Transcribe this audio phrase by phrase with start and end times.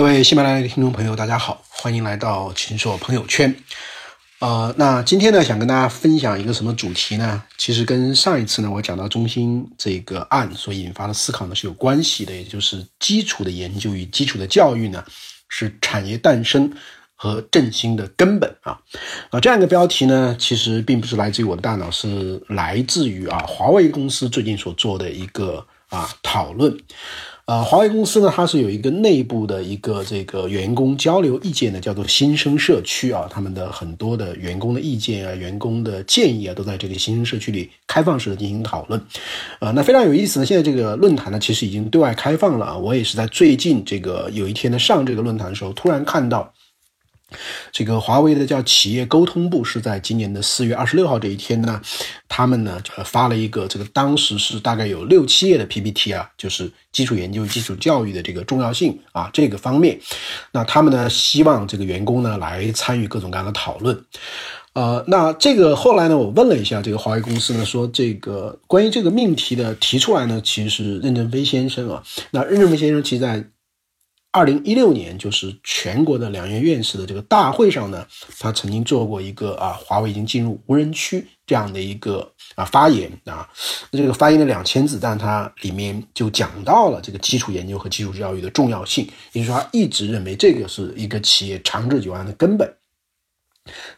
[0.00, 3.54] 各位喜马拉雅的听众朋友，大家好，欢迎来到秦朔朋友圈。
[4.38, 7.42] 呃，那今天呢，想跟大家分享一个什么主题呢？
[7.58, 15.04] 其实跟上一次呢，我讲到中心这个案所引发的思考呢是有关系的，也就是基础的研究与基础的教育呢，
[15.50, 16.72] 是产业诞生
[17.14, 18.80] 和振兴的根本啊。
[19.28, 26.74] 啊，这样一个标题呢，其实并不是来自于我的大脑，是来自于啊华为公司最近所做的一个啊讨论。
[27.50, 33.26] 呃，华为公司呢，它是有一个内部的一个这个员工交流意见的，叫做新生社区啊。
[33.28, 39.02] 他们的很多的员工的意见啊、员工的建议啊，都在这个新生社区里开放式的进行讨论。
[39.58, 40.46] 呃，那非常有意思呢。
[40.46, 42.78] 现在这个论坛呢，其实已经对外开放了啊。
[42.78, 46.52] 我也是在最近这个有一天呢上这个论坛的时候，突然看到。
[47.72, 51.80] 这个华为的叫企业沟通部是在今年的四月二十六号这一天呢，
[52.28, 59.98] 他们呢发了一个这个当时是大概有六七页的 PPT 啊，就是基础研究、基础教育的这个重要性啊这个方面，
[60.52, 64.04] 那他们呢希望这个员工呢来参与各种各样的讨论，
[64.72, 73.44] 呃，那这个后来呢我问了一下这个华为公司呢，说这个关于这个命题的提出来呢，其实是任正非先生啊，那任正非先生其实在。
[74.32, 78.06] 二零一六年，就是全国的两院院士的这个大会上呢，
[78.38, 83.48] 他曾经做过一个啊，华为已经进入无人区这样的一个啊发言啊。
[83.90, 92.72] 那这个发言的两千字，但他里面就讲到了这个基础研究和基础教育的重要性，也就是说，他一直认为这个是一个企业长治久安的根本。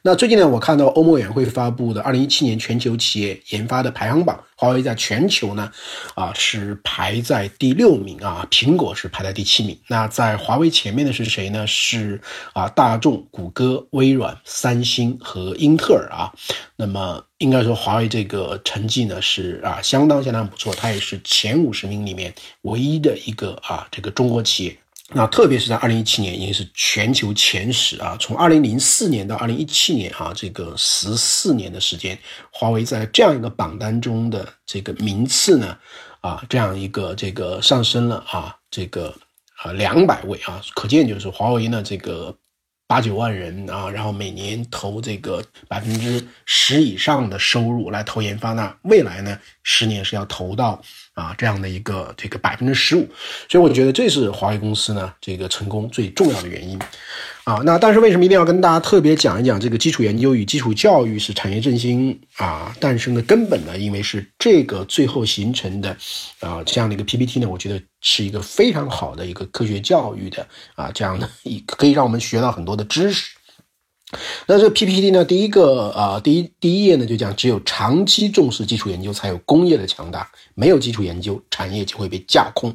[0.03, 5.71] 那最近呢，我看到欧盟委员会发布的二零一七年全球企业研发的排行榜，华为在全球呢，
[6.17, 9.79] 啊是排在第六名啊，苹果是排在第七名。
[9.87, 11.65] 那在华为前面的是谁呢？
[11.69, 12.21] 是
[12.53, 16.33] 啊，大众、谷歌、微软、三星和英特尔啊。
[16.75, 24.77] 那么应该说，华为这个成绩呢是啊相当相当不错，它也是前五十名里面唯一的一个啊这个中国企业。
[25.15, 28.17] 那特别是在二零一七年，已经是全球前十啊！
[28.21, 32.19] 从二零零四年到二零一七年啊，这个十四年的时间，
[32.51, 35.77] 华为在这样一个榜单中的这个名次呢，
[36.21, 39.15] 啊，这样一个这个上升了啊，这个
[39.63, 42.37] 啊两百位啊，可见就是华为呢这个。
[42.93, 50.79] 八九万人啊，然后每年投这个百分之十以上的收入来投研发，那未来呢，十年是要投到
[51.15, 53.09] 啊这样的一个这个百分之十五，
[53.49, 56.79] 所以我觉得这是华为公司呢这个成功最重要的原因。
[57.45, 63.77] 啊，那但是为什么一定要跟大家特别讲一讲这个基础研究与基础教育是产业振兴啊诞生的根本呢？
[63.77, 65.97] 因为是这个最后形成的
[66.39, 73.35] 啊这样的一个 PPT 呢，我觉得是一个非常好的一个科学教育的啊这样的一可以让我们学到很多的知识。
[74.47, 80.21] 那这 PPT 呢，第一个啊第一第一页呢就讲，只有长期重视基础研究，才有工业的强大；
[80.55, 82.73] 没有基础研究，产业就会被架空。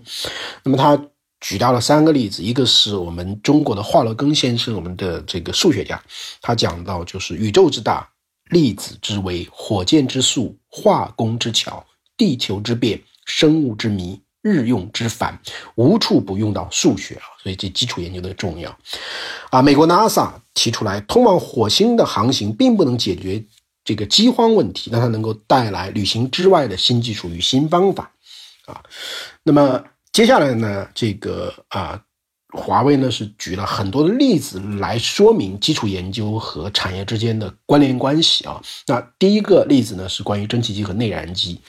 [0.63, 1.01] 那么它。
[1.39, 6.01] 举到了三个例子，一个是我们中国的华罗庚先生，我们的这个数学家，
[6.41, 8.09] 他讲到就是宇宙之大，
[8.49, 11.85] 粒子之微，火箭之速，化工之巧，
[12.17, 15.39] 地球之变，生物之谜，日用之繁，
[15.75, 18.75] 无处不用到数学啊，所以这基础研究的重要
[19.51, 19.61] 啊。
[19.61, 23.45] 美国 NASA 提出来，通往火星的航行并不能解决
[23.85, 28.11] 这个饥荒问题，但它能够带来旅行之外的新技术与新方法
[28.65, 28.81] 啊。
[29.43, 29.83] 那么。
[30.17, 32.01] 接下来呢，这个啊，
[32.51, 38.59] 华为呢是举了很多的例子来说明基础研究和产业之间的关联关系啊。
[38.87, 41.61] 那第一个例子呢是关于蒸汽机和内燃机，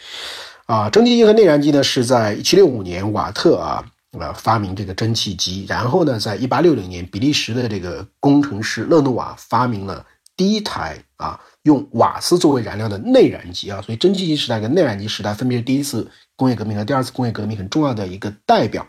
[0.65, 3.85] 啊，蒸汽机和内燃机呢是在一七六五年瓦特啊
[4.19, 10.07] 啊发明这个蒸汽机，然后呢，在一八六零年比利时的这个工程师勒诺瓦发明了
[10.39, 16.11] 第一台啊用瓦斯作为燃料的内燃机啊，所以蒸汽机时代跟内燃机时代分别是第一次。
[16.39, 18.87] 工业革命和第二次工业革命很重要的一个代表，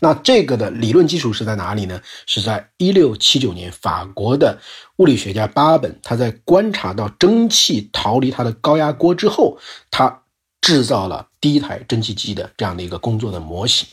[0.00, 1.98] 那这个的理论基础是在哪里呢？
[2.26, 4.60] 是在一六七九年，法国的
[4.98, 9.56] 物理学家巴本，他在观察到蒸汽逃离他的高压锅之后，
[9.90, 10.24] 他
[10.60, 13.88] 制造了第一台蒸汽机的这样的一个工作的模型。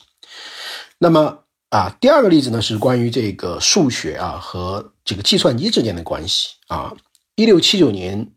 [0.98, 1.40] 那么
[1.70, 6.94] 啊，第二个例子呢是关于这个数学啊和这个计算机之间的关系啊，
[7.36, 8.34] 一六七九年。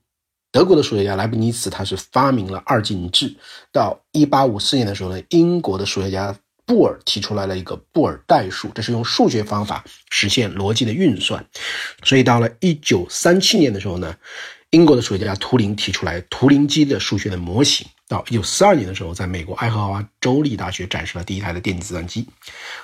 [0.53, 3.35] 德国的数学家莱布尼茨，他是发明了二进制。
[3.73, 11.43] 到一八五四年的时候呢，英国的数学家布尔提出来了一个布尔代数，这是用数学方法实现逻辑的运算。
[12.05, 14.15] 所以到了一九三七年的时候呢，
[14.69, 17.87] 英国的数学家图灵提出来图灵机的数学的模型。
[18.07, 22.29] 到一九四二年的时候，在美国爱荷华州立大学展示了第一台的电子计算机。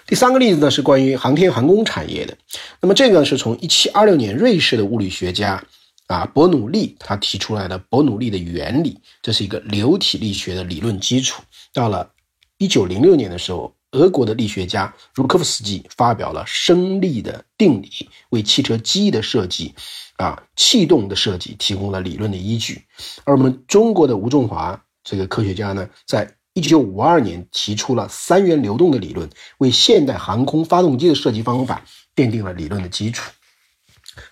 [0.07, 2.35] 第三个例子呢，是关于航天航空产业的。
[2.81, 5.63] 那么这个是从一七二六年瑞士的物理学家。
[6.09, 11.43] 啊，伯努利他提出来的伯努利的原理，这是一个流体力学的理论基础。
[11.73, 12.11] 到了
[12.57, 19.75] 一九零六年的时候，俄国的力学家茹科夫斯基发表了升力的定理，为汽车机翼的设计，
[20.17, 22.83] 啊，气动的设计提供了理论的依据。
[23.25, 29.29] 而我们中国的吴仲华这个科学家呢，在一九五二年提出了三元流动的理论，
[29.59, 31.85] 为现代航空发动机的设计方法
[32.17, 33.31] 奠定了理论的基础。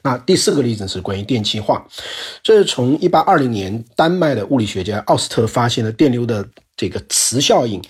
[0.02, 1.86] 那第四个例子是关于电气化，
[2.42, 6.46] 这是从一八二零年丹麦的物理学家奥斯特发现了电流的。
[6.78, 7.82] 这个磁效应，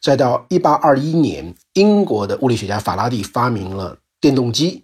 [0.00, 4.82] 再到一八二一年，英国的物理学家法拉第发明了电动机，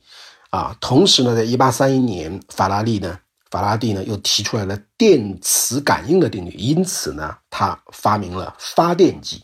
[0.50, 3.18] 啊，同时呢，在一八三一年，法拉利呢，
[3.50, 9.42] 法拉第呢又提出来了电磁感应的定律，因此呢，他发明了发电机。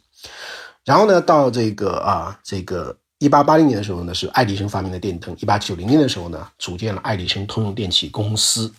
[0.85, 5.33] 然后呢，到这个啊，这个一八八零年的时候呢，是爱迪生发明的电灯。
[5.39, 8.73] 一八九零年的时候呢，组建了爱迪生通用电气公司。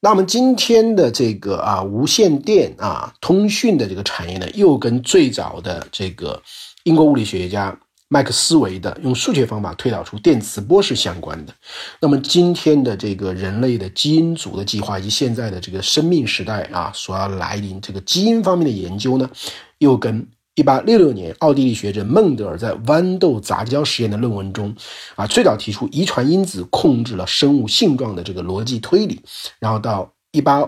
[0.00, 6.42] 那么今天的这个啊无线电啊通讯的这个产业呢，又跟最早的这个
[6.82, 7.78] 英国物理学家
[8.08, 11.54] 麦克斯韦的用数学方法推导出电磁波是相关的。
[12.00, 19.30] 那么今天的这个人类的基因组的计划以及现在的这个生命时代啊所要来临这个基因方面的研究呢，
[19.78, 20.26] 又跟。
[20.54, 24.74] 一八六六年，奥地利学者孟德尔在豌豆杂交实验的论文中，
[25.16, 29.20] 啊，最早提出遗传因子控制了生物性状的这个逻辑推理。
[29.58, 30.64] 然后到一八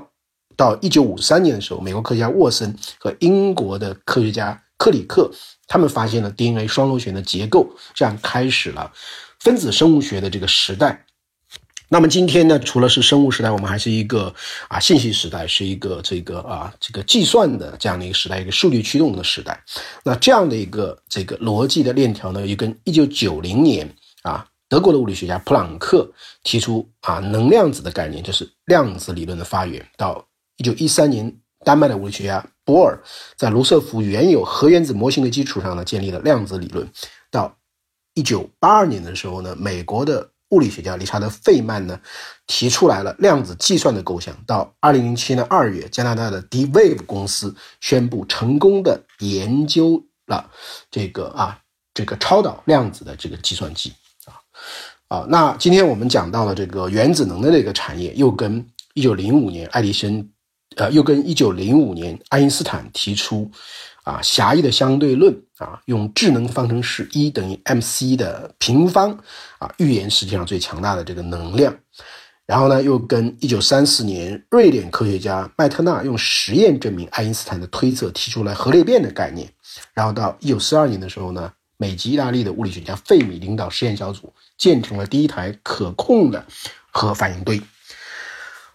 [0.56, 5.30] 到一九五三年的时候，美国科学家沃森和英国的科学家克里克，
[5.68, 8.90] 他们发现了 DNA 双螺旋的结构，这样开始了
[9.38, 11.05] 分子生物学的这个时代。
[11.88, 14.34] 那么今天呢，除了是生物时代，我们还是一个
[14.68, 19.62] 啊信息时代，是一个这个啊这个计算的这样的一个时代，一个数据驱动的时代。
[20.04, 23.88] 那这样的一个这个逻辑的链条呢，又跟一九九零年
[24.22, 26.10] 啊德国的物理学家普朗克
[26.42, 29.86] 提出啊能量子的概念，就是量子理论的发源。
[29.96, 31.32] 到一九一三年，
[31.64, 33.00] 丹麦的物理学家波尔
[33.36, 36.84] 在卢瑟福原有核原子模型的基础上呢，建立了量子理论。
[37.30, 37.56] 到
[38.14, 42.00] 一九八二年的时候呢，美国的物理学家理查德·费曼呢，
[42.46, 44.36] 提出来了量子计算的构想。
[44.46, 50.48] 到二零零七年二月，加拿大的 D-Wave 公司宣布成功的研究了
[50.90, 51.58] 这个啊
[51.92, 53.92] 这个超导量子的这个计算机
[54.24, 54.38] 啊
[55.08, 55.26] 啊。
[55.28, 58.64] 那今天我们讲到了这个原子能的这个产业，又跟
[58.94, 60.30] 一九零五年爱迪生，
[60.76, 63.50] 呃，又跟一九零五年爱因斯坦提出。
[64.06, 69.10] 啊，狭义的相对论啊，用智能方程式 E 等于 mc 的平方
[69.58, 71.74] 啊，预言世界上最强大的这个能量。
[72.46, 79.50] 然后呢，又跟1934年瑞典科学家麦特纳用实验证明爱因斯坦的推测，提出来核裂变的概念。
[79.92, 86.46] 然后到1942年的时候呢，美籍意大利的物理学家费米领导实验小组建成了第一台可控的
[86.92, 87.60] 核反应堆。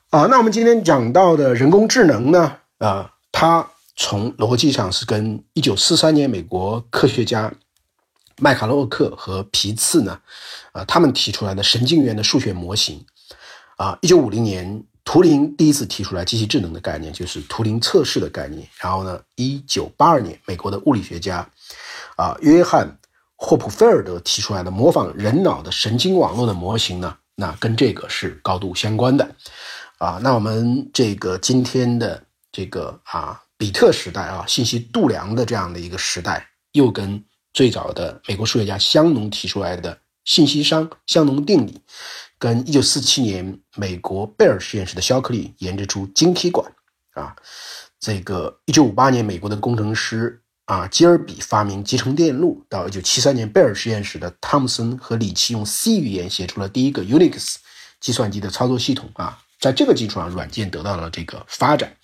[0.09, 3.65] 啊，那我们今天讲到的人工智能呢，啊，它。
[4.03, 7.53] 从逻辑上是跟一九四三年美国科学家
[8.39, 10.19] 麦卡洛克和皮茨呢，
[10.71, 13.05] 啊，他们提出来的神经元的数学模型，
[13.77, 18.67] 啊，一九五零年图灵第一次提出来机器智能的概念，就是图灵测试的概念。
[18.79, 21.47] 然后呢，一九八二年美国的物理学家
[22.15, 22.97] 啊约翰
[23.35, 29.35] 霍普菲尔德提出来的模仿人脑的神经网络的模型呢，那跟这个是高度相关的，
[29.99, 33.39] 啊，那我们这个今天的这个啊。
[33.61, 37.23] 比特时代啊，信息度量的这样的一个时代，又跟
[37.53, 41.79] 最早的美国数学家香农提出来的信息商香农定理，
[42.39, 46.73] 跟一九四七年美国贝尔实验室的肖克利研制出晶体管
[47.13, 47.35] 啊，
[47.99, 57.57] 这个一九五八年美国的工程师啊基尔比发明集成电路，到一九七三年贝尔实验室的汤姆森和里奇用 C 语言写出了第一个 Unix
[57.99, 59.37] 计算机的操作系统啊。
[59.61, 61.95] 在这个基础上，软件得到了这个发展，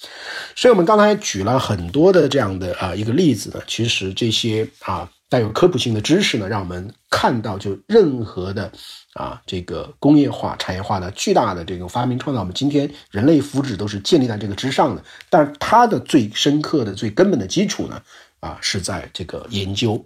[0.55, 3.59] 所以我们刚才举了很多的这样的啊一个例子呢。
[3.67, 8.71] 其实这些啊带有科普性的知识呢，让我们看到，就任何的
[9.13, 15.03] 啊这个工业化、产业化的巨大的这个发明创造，我们今天人类福祉都是建立在这个之上的。
[15.31, 17.99] 但是它的最深刻的、最根本的基础呢，
[18.39, 20.05] 啊是在这个研究，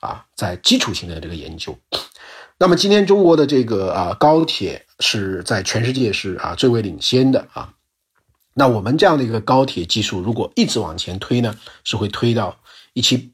[0.00, 1.78] 啊在基础性的这个研究。
[2.62, 7.72] 那么今天中国的这个啊高铁是在全世界是啊最为领先的啊，
[8.52, 12.58] 那我们这样的一个高铁技术如果一直往前推呢，是会推到
[12.92, 13.32] 一七，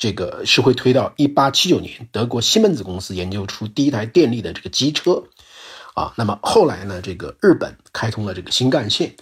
[0.00, 5.22] 这个是会推到一八七九年德国西门子公司研究出第一台电力的这个机车，
[5.94, 9.14] 啊，那么后来呢这个日本开通了这个新干线，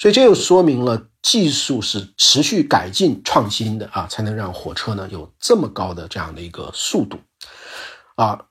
[0.00, 7.20] 所以这又说明了技术是持续改进创新的啊，才能让火车呢有这么高的这样的一个速度，
[8.16, 8.46] 啊。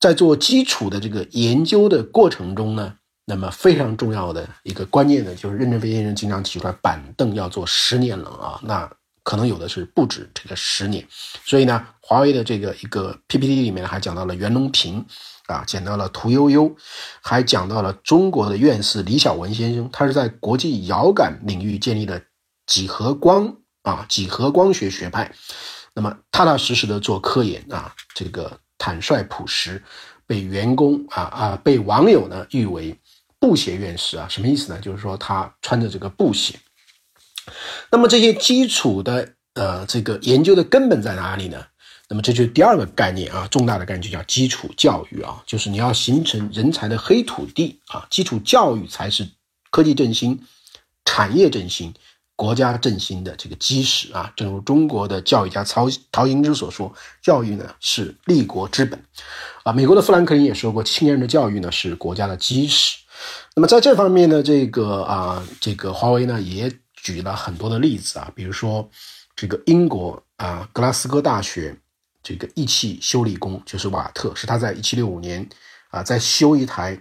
[0.00, 2.94] 在做基础的这个研究的过程中呢，
[3.26, 8.58] 那么非常重要的一个关键呢就是任正非先生经常提出来，板凳要做十年冷啊。
[8.64, 8.90] 那
[9.22, 11.06] 可能有的是不止这个十年。
[11.44, 15.04] 所以呢，华为的这个一个 PPT 里面还讲到了袁隆平
[15.46, 16.74] 啊，讲到了屠呦呦，
[17.20, 22.18] 还讲到了中国的院士李小文先生，他是在国际遥感领域建立了
[22.66, 25.30] 几何光啊几何光学学派，
[25.94, 29.82] 那么踏踏实实的做科研啊，这个坦率朴实，
[30.26, 32.96] 被员工啊啊被网友呢誉为
[33.38, 34.80] 布鞋院士啊，什么意思呢？
[34.80, 36.58] 就是说他穿着这个布鞋。
[37.90, 41.66] 那么这些基础的呃这个研究的根本在哪里呢？
[42.08, 49.28] 那么这就是第二个概念啊，重大的概念就叫基础教育啊，就是你要形成人才的黑土地啊，基础教育才是
[49.70, 50.40] 科技振兴、
[51.04, 51.94] 产业振兴、
[52.40, 54.32] 国家振兴的这个基石啊。
[54.34, 58.98] 正如中国的教育家曹陶行知所说，教育呢是立国之本
[59.62, 59.70] 啊。
[59.74, 62.96] 美国的富兰克林也说过，青年人的教育呢是国家的基石。
[63.54, 68.88] 那么在这方面呢，这个啊，这个华为呢也举了很多的例子啊，比如说
[69.36, 71.76] 这个英国啊，格拉斯哥大学。
[72.22, 75.48] 这个仪器修理工就是瓦特，是他在一七六五年
[75.88, 77.00] 啊，在修一台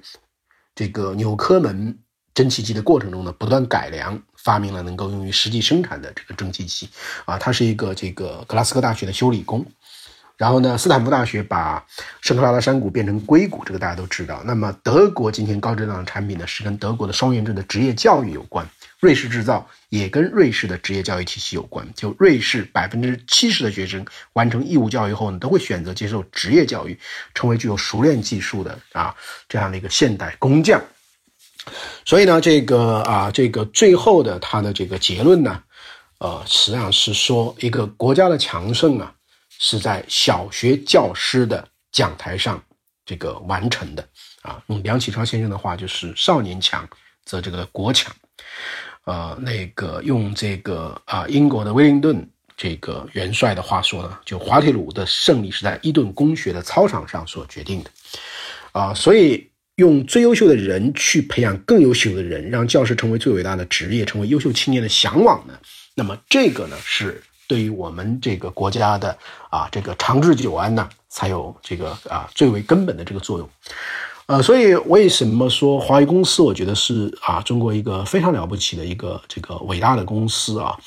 [0.74, 2.00] 这个纽科门
[2.34, 6.90] 蒸汽机的过程中呢，不断改良，发明了能够用于实际生产的这个蒸汽机
[7.26, 7.38] 啊。
[7.38, 9.66] 他是一个这个格拉斯哥大学的修理工。
[10.38, 11.86] 然后呢，斯坦福大学把
[12.22, 14.42] 圣克拉拉山谷变成硅谷，这个大家都知道。
[14.46, 18.66] 那么德国今天高质量的产品呢，是跟德国的双元制的职业教育有关。
[19.02, 21.86] 瑞士制造也跟瑞士的职业教育体系有关。
[21.94, 26.98] 就瑞士百分之七十的学生完成义务教育后呢，都会选择接受职业教育，
[27.34, 29.14] 成为具有熟练技术的啊
[29.50, 30.82] 这样的一个现代工匠。
[32.06, 35.62] 所以呢，这个啊，这个最后的他的这个结论呢，
[36.20, 39.14] 呃，实际上是说一个国家的强盛啊，
[39.58, 42.62] 是在小学教师的讲台上
[43.06, 44.08] 这个完成的
[44.42, 44.62] 啊。
[44.68, 46.88] 用梁启超先生的话就是“少年强
[47.26, 48.14] 则这个国强”。
[49.06, 57.90] 呃，那个用这个啊，英国的威灵顿这个元帅的话说呢，就滑铁卢的胜利是在伊顿公学的操场上所决定的，
[58.74, 65.54] 啊，所以用最优秀的人去培养更优秀的人，让教师成为最伟大的职业，成为优秀青年的向往呢，
[65.96, 69.18] 那么这个呢，是对于我们这个国家的
[69.50, 73.50] 啊，这个长治久安呢，才有这个啊最为根本的这个作用。
[74.28, 80.78] 呃，所以为什么说华为公司，我觉得是啊，中国一个非常了不起的一个这个伟大的公司啊。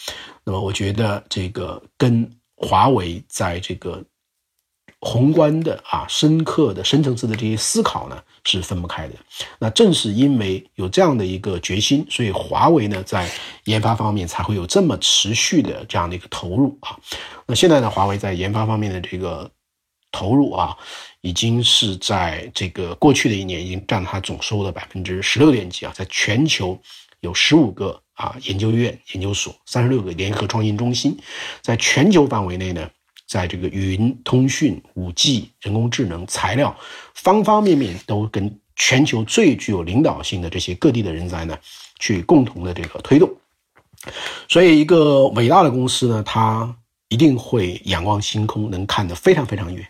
[0.44, 4.00] 那么，我觉得这个跟华为在这个
[5.02, 9.14] 宏观的啊、深刻的、深层次的这些思考呢是分不开的。
[9.58, 13.28] 那正是因为有这样的一个决心，所以华为呢在
[13.64, 16.96] 研发方面才会有这么持续的这样的一个投入啊。
[17.46, 19.50] 那现在呢，华为在研发方面的这个
[20.10, 20.74] 投入啊。
[21.24, 25.92] 已经是在这个过去的一年，已经占了它总收入的百分之十六点几啊！
[25.94, 26.76] 在全球
[27.20, 31.16] 有十五个啊研究院、研究所，三十六个联合创新中心，
[31.60, 32.90] 在全球范围内呢，
[33.32, 36.76] 在这个云通讯、五 G、人工智能、材料
[37.14, 41.58] 方方面面，都跟全球最具有领导性的这些各地的人才呢，
[41.98, 43.34] 去共同的这个推动。
[44.50, 46.76] 所以，一个伟大的公司呢，它
[47.08, 49.82] 一定会仰望星空，能看得非常非常远。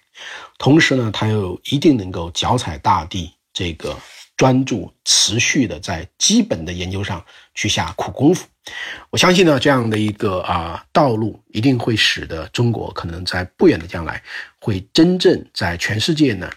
[0.56, 3.96] 同时呢，他又一定能够脚踩大地，这个
[4.36, 7.24] 专注持续的在基本的研究上
[7.56, 8.46] 去下苦功夫。
[9.10, 14.22] 我相信呢，这样的一个啊道路，一定会使得中国可能在不远的将来，
[14.58, 16.48] 会真正在全世界呢，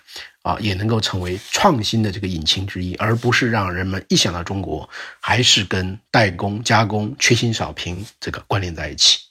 [0.44, 4.88] 啊也能够成为创新的这个引擎之一，而不是让人们一想到中国，
[5.20, 9.25] 还是跟代工加工、缺芯少屏这个关联在一起。